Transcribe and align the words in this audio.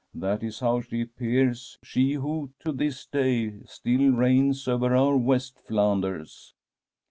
That 0.15 0.41
is 0.41 0.61
how 0.61 0.81
she 0.81 1.01
appears, 1.01 1.77
she 1.83 2.13
who 2.13 2.49
to 2.61 2.71
this 2.71 3.05
day 3.05 3.59
still 3.67 4.09
reigns 4.13 4.67
over 4.67 4.95
our 4.95 5.15
West 5.15 5.59
Flanders. 5.67 6.55